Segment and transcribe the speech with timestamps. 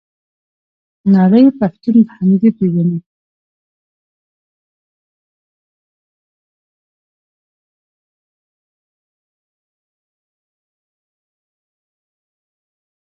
[1.15, 2.99] نړۍ پښتون په همدې پیژني.